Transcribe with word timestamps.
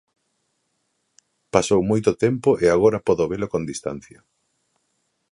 Pasou 1.53 1.81
moito 1.91 2.11
tempo 2.23 2.49
e 2.63 2.65
agora 2.75 3.03
podo 3.07 3.29
velo 3.31 3.47
con 3.53 3.61
distancia. 3.71 4.19